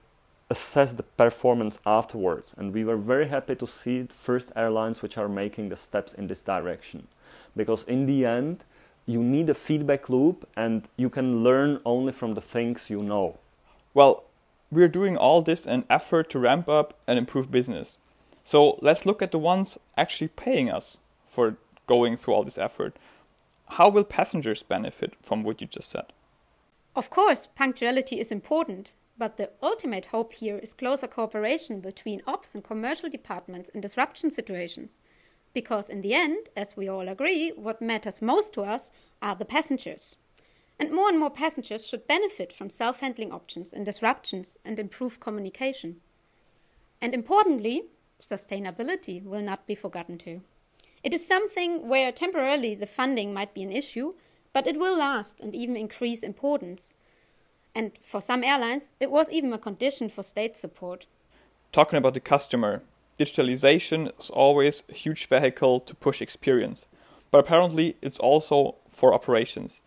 assess 0.51 0.93
the 0.93 1.03
performance 1.03 1.79
afterwards. 1.85 2.53
And 2.57 2.73
we 2.73 2.83
were 2.83 2.97
very 2.97 3.29
happy 3.29 3.55
to 3.55 3.65
see 3.65 4.07
first 4.13 4.51
airlines 4.55 5.01
which 5.01 5.17
are 5.17 5.29
making 5.29 5.69
the 5.69 5.77
steps 5.77 6.13
in 6.13 6.27
this 6.27 6.41
direction. 6.41 7.07
Because 7.55 7.83
in 7.85 8.05
the 8.05 8.25
end, 8.25 8.65
you 9.05 9.23
need 9.23 9.49
a 9.49 9.53
feedback 9.53 10.09
loop 10.09 10.47
and 10.55 10.87
you 10.97 11.09
can 11.09 11.43
learn 11.43 11.79
only 11.85 12.11
from 12.11 12.33
the 12.33 12.41
things 12.41 12.89
you 12.89 13.01
know. 13.01 13.39
Well, 13.93 14.25
we're 14.69 14.89
doing 14.89 15.17
all 15.17 15.41
this 15.41 15.65
in 15.65 15.71
an 15.71 15.85
effort 15.89 16.29
to 16.31 16.39
ramp 16.39 16.67
up 16.67 16.99
and 17.07 17.17
improve 17.17 17.49
business. 17.49 17.97
So 18.43 18.77
let's 18.81 19.05
look 19.05 19.21
at 19.21 19.31
the 19.31 19.39
ones 19.39 19.79
actually 19.97 20.29
paying 20.29 20.69
us 20.69 20.99
for 21.27 21.55
going 21.87 22.17
through 22.17 22.33
all 22.33 22.43
this 22.43 22.57
effort. 22.57 22.97
How 23.77 23.89
will 23.89 24.03
passengers 24.03 24.63
benefit 24.63 25.13
from 25.21 25.43
what 25.43 25.61
you 25.61 25.67
just 25.67 25.89
said? 25.89 26.07
Of 26.93 27.09
course, 27.09 27.47
punctuality 27.47 28.19
is 28.19 28.31
important, 28.31 28.95
but 29.17 29.37
the 29.37 29.51
ultimate 29.61 30.05
hope 30.05 30.33
here 30.33 30.57
is 30.57 30.73
closer 30.73 31.07
cooperation 31.07 31.79
between 31.79 32.21
ops 32.25 32.55
and 32.55 32.63
commercial 32.63 33.09
departments 33.09 33.69
in 33.69 33.81
disruption 33.81 34.31
situations. 34.31 35.01
Because 35.53 35.89
in 35.89 36.01
the 36.01 36.13
end, 36.13 36.49
as 36.55 36.77
we 36.77 36.87
all 36.87 37.07
agree, 37.07 37.51
what 37.51 37.81
matters 37.81 38.21
most 38.21 38.53
to 38.53 38.61
us 38.61 38.89
are 39.21 39.35
the 39.35 39.45
passengers. 39.45 40.15
And 40.79 40.91
more 40.91 41.09
and 41.09 41.19
more 41.19 41.29
passengers 41.29 41.85
should 41.85 42.07
benefit 42.07 42.51
from 42.51 42.69
self 42.69 43.01
handling 43.01 43.31
options 43.31 43.73
in 43.73 43.83
disruptions 43.83 44.57
and 44.65 44.79
improve 44.79 45.19
communication. 45.19 45.97
And 47.01 47.13
importantly, 47.13 47.83
sustainability 48.19 49.23
will 49.23 49.41
not 49.41 49.67
be 49.67 49.75
forgotten 49.75 50.17
too. 50.17 50.41
It 51.03 51.13
is 51.13 51.25
something 51.25 51.87
where 51.87 52.11
temporarily 52.11 52.75
the 52.75 52.85
funding 52.85 53.33
might 53.33 53.53
be 53.53 53.63
an 53.63 53.71
issue, 53.71 54.13
but 54.53 54.67
it 54.67 54.79
will 54.79 54.97
last 54.97 55.39
and 55.39 55.55
even 55.55 55.75
increase 55.75 56.23
importance. 56.23 56.95
And 57.73 57.91
for 58.01 58.21
some 58.21 58.43
airlines, 58.43 58.93
it 58.99 59.11
was 59.11 59.31
even 59.31 59.53
a 59.53 59.57
condition 59.57 60.09
for 60.09 60.23
state 60.23 60.57
support. 60.57 61.05
Talking 61.71 61.97
about 61.97 62.13
the 62.13 62.19
customer, 62.19 62.81
digitalization 63.19 64.11
is 64.19 64.29
always 64.29 64.83
a 64.89 64.93
huge 64.93 65.27
vehicle 65.27 65.79
to 65.79 65.95
push 65.95 66.21
experience, 66.21 66.87
but 67.29 67.39
apparently 67.39 67.95
it's 68.01 68.19
also 68.19 68.75
for 68.89 69.13
operations. 69.13 69.81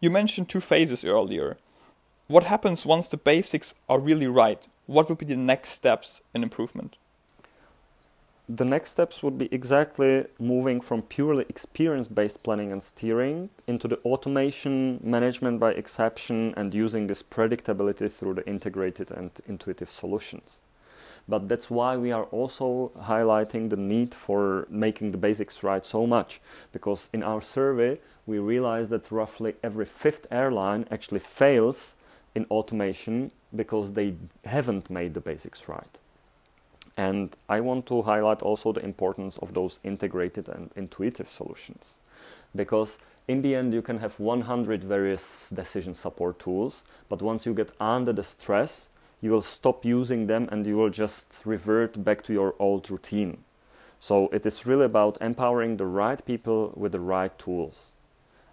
You 0.00 0.10
mentioned 0.10 0.48
two 0.48 0.60
phases 0.60 1.04
earlier. 1.04 1.56
What 2.28 2.44
happens 2.44 2.86
once 2.86 3.08
the 3.08 3.16
basics 3.16 3.74
are 3.88 3.98
really 3.98 4.26
right? 4.26 4.66
What 4.86 5.08
would 5.08 5.18
be 5.18 5.26
the 5.26 5.36
next 5.36 5.70
steps 5.70 6.20
in 6.34 6.42
improvement? 6.42 6.96
The 8.48 8.64
next 8.64 8.92
steps 8.92 9.24
would 9.24 9.36
be 9.36 9.48
exactly 9.50 10.24
moving 10.38 10.80
from 10.80 11.02
purely 11.02 11.44
experience 11.48 12.06
based 12.06 12.44
planning 12.44 12.70
and 12.70 12.82
steering 12.82 13.50
into 13.66 13.88
the 13.88 13.98
automation, 14.04 15.00
management 15.02 15.58
by 15.58 15.72
exception, 15.72 16.54
and 16.56 16.72
using 16.72 17.08
this 17.08 17.24
predictability 17.24 18.10
through 18.10 18.34
the 18.34 18.46
integrated 18.46 19.10
and 19.10 19.30
intuitive 19.48 19.90
solutions. 19.90 20.60
But 21.28 21.48
that's 21.48 21.68
why 21.68 21.96
we 21.96 22.12
are 22.12 22.24
also 22.24 22.92
highlighting 22.96 23.68
the 23.68 23.76
need 23.76 24.14
for 24.14 24.68
making 24.70 25.10
the 25.10 25.18
basics 25.18 25.64
right 25.64 25.84
so 25.84 26.06
much, 26.06 26.40
because 26.72 27.10
in 27.12 27.24
our 27.24 27.40
survey, 27.40 27.98
we 28.26 28.38
realized 28.38 28.90
that 28.90 29.10
roughly 29.10 29.54
every 29.64 29.86
fifth 29.86 30.26
airline 30.30 30.86
actually 30.92 31.18
fails 31.18 31.96
in 32.36 32.46
automation 32.48 33.32
because 33.56 33.92
they 33.92 34.14
haven't 34.44 34.88
made 34.88 35.14
the 35.14 35.20
basics 35.20 35.68
right. 35.68 35.98
And 36.96 37.36
I 37.48 37.60
want 37.60 37.86
to 37.86 38.02
highlight 38.02 38.42
also 38.42 38.72
the 38.72 38.84
importance 38.84 39.38
of 39.38 39.52
those 39.52 39.80
integrated 39.84 40.48
and 40.48 40.70
intuitive 40.76 41.28
solutions. 41.28 41.96
Because 42.54 42.98
in 43.28 43.42
the 43.42 43.54
end, 43.54 43.74
you 43.74 43.82
can 43.82 43.98
have 43.98 44.18
100 44.18 44.84
various 44.84 45.50
decision 45.52 45.94
support 45.94 46.38
tools, 46.38 46.82
but 47.08 47.20
once 47.20 47.44
you 47.44 47.52
get 47.54 47.72
under 47.80 48.12
the 48.12 48.22
stress, 48.22 48.88
you 49.20 49.30
will 49.30 49.42
stop 49.42 49.84
using 49.84 50.26
them 50.26 50.48
and 50.52 50.64
you 50.66 50.76
will 50.76 50.90
just 50.90 51.26
revert 51.44 52.04
back 52.04 52.22
to 52.24 52.32
your 52.32 52.54
old 52.58 52.90
routine. 52.90 53.38
So 53.98 54.28
it 54.28 54.46
is 54.46 54.66
really 54.66 54.84
about 54.84 55.18
empowering 55.20 55.76
the 55.76 55.86
right 55.86 56.24
people 56.24 56.72
with 56.76 56.92
the 56.92 57.00
right 57.00 57.36
tools. 57.38 57.92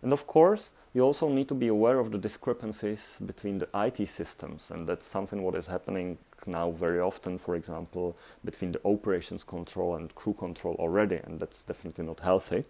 And 0.02 0.12
of 0.12 0.26
course, 0.26 0.72
you 0.94 1.02
also 1.02 1.28
need 1.28 1.48
to 1.48 1.56
be 1.56 1.68
aware 1.68 2.00
of 2.00 2.12
the 2.12 2.18
discrepancies 2.18 3.18
between 3.26 3.58
the 3.58 3.68
IT 3.74 4.08
systems, 4.08 4.70
and 4.72 4.88
that's 4.88 5.06
something 5.06 5.42
what 5.42 5.58
is 5.58 5.68
happening 5.68 6.18
now 6.46 6.72
very 6.72 7.00
often, 7.00 7.38
for 7.40 7.56
example, 7.56 8.16
between 8.46 8.72
the 8.72 8.82
operations 8.86 9.44
control 9.44 9.96
and 9.96 10.14
crew 10.14 10.34
control 10.34 10.76
already, 10.76 11.20
and 11.24 11.40
that's 11.40 11.64
definitely 11.64 12.06
not 12.06 12.20
healthy. 12.20 12.64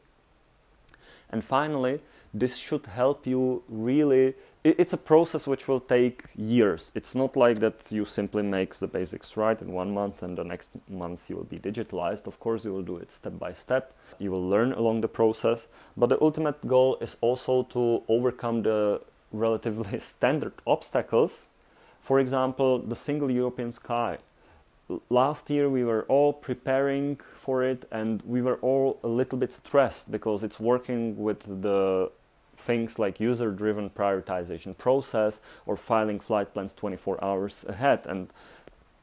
And 1.30 1.44
finally, 1.44 2.00
this 2.34 2.56
should 2.56 2.86
help 2.86 3.28
you 3.28 3.64
really. 3.68 4.36
It's 4.64 4.94
a 4.94 4.98
process 4.98 5.46
which 5.46 5.68
will 5.68 5.82
take 5.82 6.24
years. 6.36 6.92
It's 6.96 7.16
not 7.16 7.36
like 7.36 7.60
that 7.60 7.92
you 7.92 8.06
simply 8.06 8.44
make 8.44 8.76
the 8.76 8.88
basics 8.88 9.36
right 9.36 9.62
in 9.62 9.74
one 9.74 9.94
month 9.94 10.24
and 10.24 10.38
the 10.38 10.46
next 10.46 10.72
month 10.90 11.30
you 11.30 11.36
will 11.36 11.44
be 11.44 11.60
digitalized. 11.60 12.28
Of 12.28 12.40
course, 12.40 12.64
you 12.64 12.72
will 12.72 12.82
do 12.82 12.96
it 12.96 13.12
step 13.12 13.38
by 13.38 13.52
step. 13.52 13.94
You 14.20 14.32
will 14.32 14.48
learn 14.48 14.72
along 14.72 15.02
the 15.02 15.10
process. 15.10 15.68
But 15.98 16.08
the 16.08 16.22
ultimate 16.22 16.66
goal 16.66 16.98
is 17.02 17.18
also 17.20 17.64
to 17.72 18.04
overcome 18.08 18.64
the 18.64 19.02
relatively 19.34 20.00
standard 20.00 20.54
obstacles 20.66 21.50
for 22.04 22.20
example, 22.20 22.80
the 22.80 22.96
single 22.96 23.32
European 23.32 23.72
sky. 23.72 24.18
Last 25.10 25.50
year 25.50 25.70
we 25.70 25.86
were 25.86 26.04
all 26.10 26.34
preparing 26.34 27.18
for 27.42 27.64
it 27.64 27.86
and 27.92 28.22
we 28.24 28.42
were 28.42 28.58
all 28.58 29.00
a 29.04 29.08
little 29.08 29.38
bit 29.38 29.54
stressed 29.54 30.12
because 30.12 30.44
it's 30.44 30.60
working 30.60 31.18
with 31.18 31.40
the 31.62 32.12
things 32.56 33.00
like 33.00 33.20
user 33.20 33.52
driven 33.52 33.90
prioritization 33.90 34.78
process 34.78 35.42
or 35.66 35.76
filing 35.76 36.20
flight 36.20 36.54
plans 36.54 36.74
24 36.74 37.24
hours 37.24 37.66
ahead 37.68 38.06
and 38.06 38.30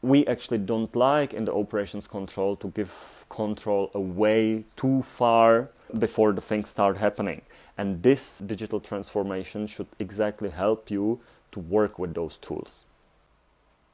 we 0.03 0.27
actually 0.27 0.59
don't 0.59 0.95
like 0.97 1.35
in 1.35 1.45
the 1.45 1.53
operations 1.53 2.07
control 2.07 2.57
to 2.57 2.69
give 2.69 3.27
control 3.29 3.91
away 3.95 4.65
too 4.77 5.03
far 5.03 5.71
before 5.99 6.33
the 6.33 6.41
things 6.41 6.71
start 6.71 6.97
happening 6.97 7.43
and 7.77 8.03
this 8.03 8.39
digital 8.39 8.81
transformation 8.81 9.67
should 9.67 9.89
exactly 9.99 10.49
help 10.49 10.91
you 10.91 11.21
to 11.53 11.61
work 11.61 11.99
with 11.99 12.15
those 12.15 12.39
tools 12.39 12.85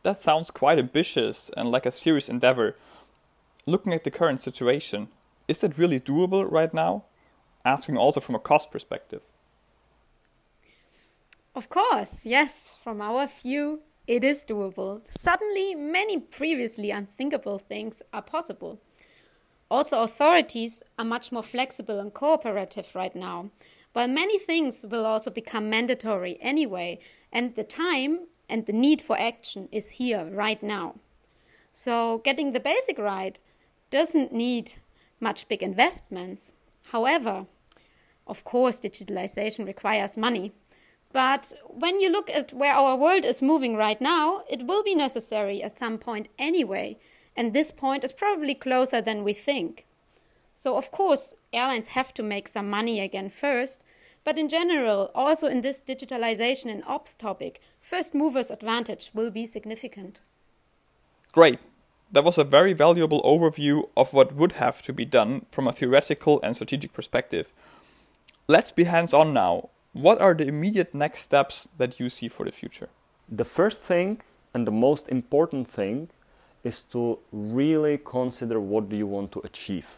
that 0.07 0.21
sounds 0.21 0.53
quite 0.53 0.79
ambitious 0.79 1.51
and 1.57 1.69
like 1.69 1.85
a 1.85 1.91
serious 1.91 2.29
endeavor. 2.29 2.77
Looking 3.67 3.93
at 3.93 4.05
the 4.05 4.11
current 4.13 4.41
situation, 4.41 5.09
is 5.49 5.59
that 5.61 5.77
really 5.77 5.99
doable 5.99 6.49
right 6.49 6.73
now? 6.73 7.03
Asking 7.65 7.97
also 7.97 8.21
from 8.21 8.37
a 8.37 8.39
cost 8.39 8.71
perspective. 8.71 9.23
Of 11.57 11.71
course, 11.71 12.27
yes, 12.27 12.77
from 12.85 13.01
our 13.01 13.27
view, 13.27 13.81
it 14.07 14.23
is 14.23 14.45
doable. 14.45 15.01
Suddenly, 15.19 15.75
many 15.75 16.19
previously 16.19 16.91
unthinkable 16.91 17.59
things 17.59 18.03
are 18.13 18.21
possible. 18.21 18.79
Also, 19.71 20.03
authorities 20.03 20.83
are 20.99 21.05
much 21.07 21.33
more 21.33 21.43
flexible 21.43 21.99
and 21.99 22.13
cooperative 22.13 22.89
right 22.95 23.17
now, 23.17 23.49
while 23.95 24.07
many 24.07 24.39
things 24.39 24.85
will 24.87 25.07
also 25.07 25.31
become 25.31 25.71
mandatory 25.71 26.37
anyway, 26.43 26.99
and 27.33 27.55
the 27.55 27.65
time 27.65 28.27
and 28.51 28.67
the 28.67 28.75
need 28.75 29.01
for 29.01 29.19
action 29.19 29.71
is 29.73 29.93
here 29.93 30.27
right 30.31 30.63
now. 30.63 30.97
So, 31.73 32.19
getting 32.19 32.53
the 32.53 32.61
basic 32.61 32.99
right 32.99 33.41
doesn't 33.91 34.31
need 34.31 34.75
much 35.21 35.49
big 35.49 35.63
investments. 35.63 36.53
However, 36.93 37.47
of 38.27 38.45
course, 38.45 38.79
digitalization 38.79 39.67
requires 39.67 40.19
money. 40.19 40.53
But 41.13 41.53
when 41.67 42.01
you 42.01 42.11
look 42.11 42.29
at 42.31 42.53
where 42.53 42.75
our 42.75 42.97
world 42.97 43.25
is 43.25 43.41
moving 43.41 43.77
right 43.77 44.01
now, 44.01 44.43
it 44.51 44.67
will 44.67 44.83
be 44.83 44.95
necessary 44.95 45.63
at 45.63 45.79
some 45.79 45.99
point 45.99 46.29
anyway, 46.39 46.99
and 47.37 47.53
this 47.53 47.71
point 47.71 48.05
is 48.05 48.13
probably 48.13 48.55
closer 48.55 49.01
than 49.01 49.25
we 49.25 49.33
think. 49.33 49.87
So, 50.55 50.77
of 50.77 50.91
course, 50.91 51.35
airlines 51.53 51.89
have 51.89 52.15
to 52.15 52.23
make 52.23 52.49
some 52.49 52.69
money 52.69 53.01
again 53.01 53.31
first, 53.31 53.85
but 54.25 54.39
in 54.39 54.49
general, 54.49 55.11
also 55.15 55.47
in 55.47 55.61
this 55.61 55.81
digitalization 55.81 56.71
and 56.71 56.83
ops 56.87 57.15
topic, 57.15 57.61
first 57.81 58.15
movers' 58.15 58.51
advantage 58.51 59.11
will 59.15 59.31
be 59.31 59.47
significant. 59.47 60.21
Great. 61.33 61.61
That 62.11 62.25
was 62.25 62.39
a 62.39 62.45
very 62.45 62.73
valuable 62.73 63.23
overview 63.23 63.89
of 63.97 64.13
what 64.13 64.35
would 64.35 64.53
have 64.53 64.81
to 64.83 64.93
be 64.93 65.05
done 65.05 65.47
from 65.51 65.69
a 65.69 65.73
theoretical 65.73 66.41
and 66.43 66.55
strategic 66.55 66.93
perspective. 66.93 67.53
Let's 68.49 68.73
be 68.73 68.85
hands 68.85 69.13
on 69.13 69.33
now. 69.33 69.71
What 69.97 70.21
are 70.21 70.35
the 70.35 70.47
immediate 70.47 70.95
next 70.95 71.21
steps 71.21 71.71
that 71.79 71.99
you 71.99 72.11
see 72.11 72.29
for 72.29 72.45
the 72.45 72.53
future? 72.53 72.91
The 73.31 73.47
first 73.47 73.81
thing 73.81 74.21
and 74.53 74.67
the 74.67 74.71
most 74.71 75.09
important 75.09 75.67
thing 75.67 76.11
is 76.62 76.83
to 76.93 77.19
really 77.33 77.97
consider 78.05 78.61
what 78.61 78.91
do 78.91 78.97
you 78.99 79.07
want 79.07 79.33
to 79.33 79.41
achieve 79.41 79.97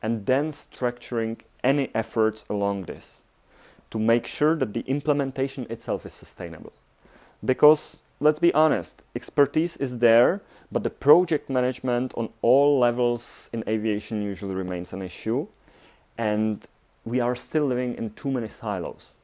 and 0.00 0.24
then 0.26 0.52
structuring 0.52 1.40
any 1.64 1.90
efforts 1.96 2.44
along 2.48 2.82
this 2.82 3.24
to 3.90 3.98
make 3.98 4.24
sure 4.24 4.54
that 4.54 4.72
the 4.72 4.84
implementation 4.86 5.66
itself 5.68 6.06
is 6.06 6.12
sustainable. 6.12 6.72
Because 7.44 8.04
let's 8.20 8.38
be 8.38 8.54
honest, 8.54 9.02
expertise 9.16 9.76
is 9.78 9.98
there, 9.98 10.42
But 10.70 10.84
the 10.84 10.90
project 10.90 11.48
management 11.50 12.12
on 12.14 12.28
all 12.40 12.78
levels 12.78 13.48
in 13.52 13.64
aviation 13.66 14.20
usually 14.20 14.54
remains 14.54 14.92
an 14.92 15.02
issue, 15.02 15.48
and 16.16 16.66
we 17.08 17.20
are 17.20 17.34
still 17.34 17.66
living 17.66 17.94
in 17.94 18.10
too 18.10 18.30
many 18.30 18.48
silos. 18.48 19.16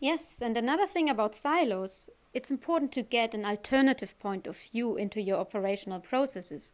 Yes, 0.00 0.40
and 0.40 0.56
another 0.56 0.86
thing 0.86 1.10
about 1.10 1.34
silos, 1.34 2.08
it's 2.32 2.50
important 2.50 2.92
to 2.92 3.02
get 3.02 3.34
an 3.34 3.44
alternative 3.44 4.18
point 4.20 4.46
of 4.46 4.56
view 4.56 4.96
into 4.96 5.20
your 5.20 5.38
operational 5.38 6.00
processes. 6.00 6.72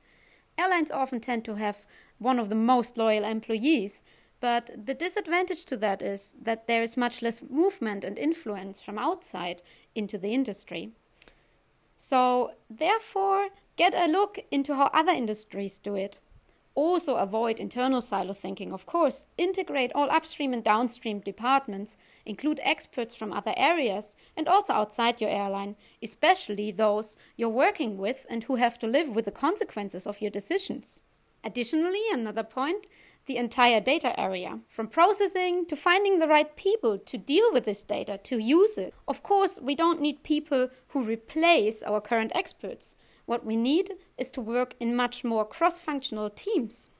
Airlines 0.58 0.90
often 0.90 1.20
tend 1.20 1.44
to 1.46 1.54
have 1.54 1.86
one 2.18 2.38
of 2.38 2.48
the 2.48 2.54
most 2.54 2.96
loyal 2.96 3.24
employees, 3.24 4.02
but 4.40 4.70
the 4.86 4.94
disadvantage 4.94 5.64
to 5.64 5.76
that 5.78 6.02
is 6.02 6.36
that 6.40 6.66
there 6.66 6.82
is 6.82 6.96
much 6.96 7.22
less 7.22 7.40
movement 7.42 8.04
and 8.04 8.18
influence 8.18 8.82
from 8.82 8.98
outside 8.98 9.62
into 9.94 10.18
the 10.18 10.34
industry. 10.34 10.92
So, 11.96 12.52
therefore, 12.68 13.48
get 13.76 13.94
a 13.94 14.06
look 14.06 14.38
into 14.50 14.74
how 14.74 14.90
other 14.92 15.12
industries 15.12 15.78
do 15.78 15.94
it. 15.94 16.18
Also, 16.76 17.16
avoid 17.16 17.60
internal 17.60 18.02
silo 18.02 18.34
thinking, 18.34 18.72
of 18.72 18.84
course. 18.84 19.26
Integrate 19.38 19.92
all 19.94 20.10
upstream 20.10 20.52
and 20.52 20.64
downstream 20.64 21.20
departments, 21.20 21.96
include 22.26 22.58
experts 22.62 23.14
from 23.14 23.32
other 23.32 23.54
areas 23.56 24.16
and 24.36 24.48
also 24.48 24.72
outside 24.72 25.20
your 25.20 25.30
airline, 25.30 25.76
especially 26.02 26.72
those 26.72 27.16
you're 27.36 27.48
working 27.48 27.96
with 27.96 28.26
and 28.28 28.44
who 28.44 28.56
have 28.56 28.78
to 28.80 28.88
live 28.88 29.08
with 29.08 29.24
the 29.24 29.30
consequences 29.30 30.06
of 30.06 30.20
your 30.20 30.32
decisions. 30.32 31.02
Additionally, 31.44 32.02
another 32.12 32.42
point 32.42 32.86
the 33.26 33.36
entire 33.36 33.80
data 33.80 34.18
area, 34.20 34.58
from 34.68 34.86
processing 34.86 35.64
to 35.66 35.76
finding 35.76 36.18
the 36.18 36.26
right 36.26 36.56
people 36.56 36.98
to 36.98 37.16
deal 37.16 37.52
with 37.52 37.64
this 37.64 37.82
data, 37.82 38.18
to 38.22 38.38
use 38.38 38.76
it. 38.76 38.92
Of 39.08 39.22
course, 39.22 39.58
we 39.62 39.74
don't 39.74 40.00
need 40.00 40.22
people 40.22 40.68
who 40.88 41.02
replace 41.02 41.82
our 41.82 42.00
current 42.00 42.32
experts. 42.34 42.96
What 43.26 43.44
we 43.44 43.56
need 43.56 43.94
is 44.18 44.30
to 44.32 44.40
work 44.40 44.74
in 44.78 44.94
much 44.94 45.24
more 45.24 45.44
cross 45.44 45.78
functional 45.78 46.30
teams. 46.30 46.90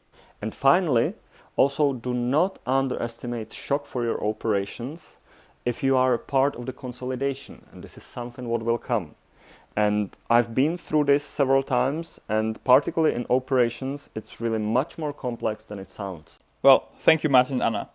And 0.41 0.55
finally, 0.55 1.15
also 1.57 1.93
do 1.93 2.15
not 2.15 2.59
underestimate 2.67 3.53
shock 3.53 3.87
for 3.87 4.05
your 4.05 4.23
operations 4.25 5.19
if 5.65 5.83
you 5.83 5.97
are 5.97 6.15
a 6.15 6.19
part 6.19 6.57
of 6.57 6.67
the 6.67 6.73
consolidation, 6.73 7.67
and 7.73 7.83
this 7.83 7.97
is 7.97 8.05
something 8.05 8.49
what 8.49 8.63
will 8.63 8.79
come. 8.79 9.15
And 9.77 10.17
I've 10.31 10.55
been 10.55 10.79
through 10.79 11.05
this 11.05 11.25
several 11.25 11.63
times, 11.63 12.21
and 12.29 12.63
particularly 12.65 13.15
in 13.15 13.27
operations, 13.29 14.09
it's 14.15 14.41
really 14.41 14.59
much 14.59 14.99
more 14.99 15.13
complex 15.13 15.65
than 15.65 15.79
it 15.79 15.91
sounds. 15.91 16.39
Well, 16.63 16.89
thank 16.99 17.25
you, 17.25 17.31
Martin 17.31 17.55
and 17.55 17.63
Anna. 17.63 17.91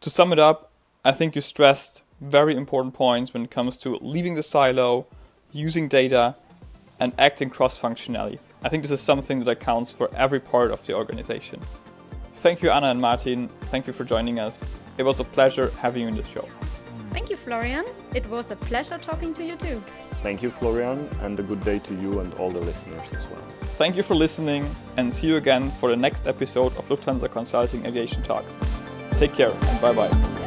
To 0.00 0.10
sum 0.10 0.32
it 0.32 0.38
up, 0.38 0.70
I 1.04 1.12
think 1.12 1.34
you 1.34 1.40
stressed 1.40 2.02
very 2.20 2.54
important 2.54 2.94
points 2.94 3.32
when 3.32 3.44
it 3.44 3.50
comes 3.50 3.78
to 3.78 3.96
leaving 4.00 4.34
the 4.34 4.42
silo, 4.42 5.06
using 5.52 5.88
data, 5.88 6.36
and 7.04 7.12
acting 7.18 7.50
cross 7.50 7.76
functionally. 7.78 8.40
I 8.62 8.68
think 8.70 8.82
this 8.82 8.90
is 8.90 9.00
something 9.00 9.40
that 9.40 9.50
accounts 9.50 9.92
for 9.92 10.12
every 10.16 10.40
part 10.40 10.70
of 10.70 10.84
the 10.86 10.94
organization. 10.94 11.60
Thank 12.36 12.62
you, 12.62 12.70
Anna 12.70 12.88
and 12.88 13.00
Martin. 13.00 13.48
Thank 13.72 13.86
you 13.86 13.92
for 13.92 14.04
joining 14.04 14.40
us. 14.40 14.64
It 14.98 15.02
was 15.02 15.20
a 15.20 15.24
pleasure 15.24 15.70
having 15.78 16.02
you 16.02 16.08
in 16.08 16.16
the 16.16 16.22
show. 16.22 16.48
Thank 17.12 17.30
you, 17.30 17.36
Florian. 17.36 17.84
It 18.14 18.26
was 18.28 18.50
a 18.50 18.56
pleasure 18.56 18.98
talking 18.98 19.34
to 19.34 19.44
you 19.44 19.56
too. 19.56 19.82
Thank 20.22 20.42
you, 20.42 20.50
Florian, 20.50 21.08
and 21.20 21.38
a 21.38 21.42
good 21.42 21.62
day 21.62 21.78
to 21.78 21.94
you 21.94 22.20
and 22.20 22.32
all 22.34 22.50
the 22.50 22.60
listeners 22.60 23.12
as 23.12 23.26
well. 23.28 23.44
Thank 23.76 23.96
you 23.96 24.02
for 24.02 24.14
listening, 24.14 24.64
and 24.96 25.12
see 25.12 25.26
you 25.26 25.36
again 25.36 25.70
for 25.72 25.90
the 25.90 25.96
next 25.96 26.26
episode 26.26 26.74
of 26.76 26.88
Lufthansa 26.88 27.30
Consulting 27.30 27.84
Aviation 27.84 28.22
Talk. 28.22 28.44
Take 29.18 29.34
care, 29.34 29.50
and 29.50 29.80
bye 29.80 29.92
bye. 29.92 30.43